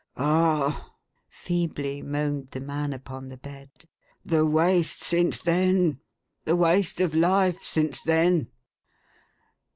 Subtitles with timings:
[0.17, 0.95] "Ah!"
[1.27, 3.69] feebly moaned the man upon the bed.
[4.25, 5.99] "The waste since then,
[6.43, 8.47] the waste of life since then